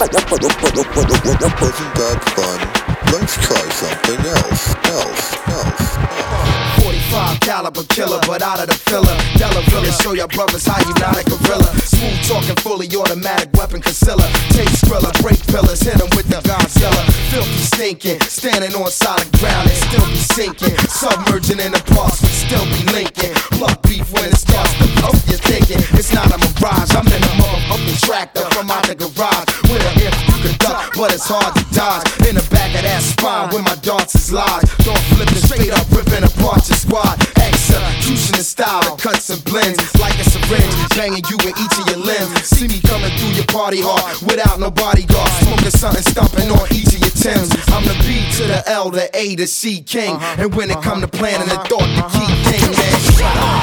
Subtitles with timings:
[0.00, 2.56] Wasn't that fun?
[3.12, 6.00] Let's try something else, else, else.
[6.80, 9.12] 45 caliber killer, but out of the filler.
[9.36, 11.68] Delavilla, show your brothers how you not a gorilla.
[11.84, 14.24] Smooth talking, fully automatic weapon concealer.
[14.56, 17.04] Take skrilla, break pillars, hit 'em with the Godzilla.
[17.28, 20.76] Filthy stinking, standing on solid ground and still be sinking.
[20.88, 23.34] Submerging in the past, but still be linking.
[23.52, 26.90] Plug beef when it starts to puff, you're thinking it's not a mirage.
[26.96, 29.59] I'm in a motherfucking tractor from out the garage.
[29.70, 32.06] If you could duck, but it's hard to dodge.
[32.26, 34.66] In the back of that spine where my darts is lodged.
[34.82, 37.20] Don't flip flipping straight up, ripping apart your squad.
[37.38, 41.76] Execution in the style, it cuts and blends like a syringe, banging you in each
[41.78, 42.50] of your limbs.
[42.50, 46.90] See me coming through your party hard without no bodyguard, smoking something, stomping on each
[46.90, 47.52] of your Timbs.
[47.68, 50.36] I'm the B to the L, the A to C king, uh-huh.
[50.38, 51.68] and when it come to planning the uh-huh.
[51.68, 53.58] thought, the key thing, uh-huh.
[53.58, 53.59] man.